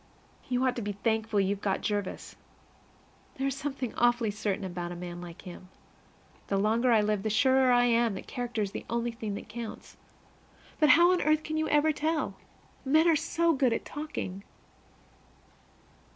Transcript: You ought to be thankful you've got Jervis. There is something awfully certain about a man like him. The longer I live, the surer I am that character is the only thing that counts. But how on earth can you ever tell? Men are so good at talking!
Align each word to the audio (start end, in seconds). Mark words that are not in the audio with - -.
You 0.49 0.65
ought 0.65 0.75
to 0.77 0.81
be 0.81 0.93
thankful 0.93 1.39
you've 1.41 1.61
got 1.61 1.81
Jervis. 1.81 2.35
There 3.35 3.45
is 3.45 3.55
something 3.55 3.93
awfully 3.93 4.31
certain 4.31 4.63
about 4.65 4.91
a 4.91 4.95
man 4.95 5.21
like 5.21 5.43
him. 5.43 5.69
The 6.47 6.57
longer 6.57 6.91
I 6.91 7.01
live, 7.01 7.21
the 7.21 7.29
surer 7.29 7.71
I 7.71 7.85
am 7.85 8.15
that 8.15 8.25
character 8.25 8.63
is 8.63 8.71
the 8.71 8.83
only 8.89 9.11
thing 9.11 9.35
that 9.35 9.47
counts. 9.47 9.97
But 10.79 10.89
how 10.89 11.11
on 11.11 11.21
earth 11.21 11.43
can 11.43 11.55
you 11.57 11.69
ever 11.69 11.91
tell? 11.91 12.33
Men 12.83 13.07
are 13.07 13.15
so 13.15 13.53
good 13.53 13.73
at 13.73 13.85
talking! 13.85 14.41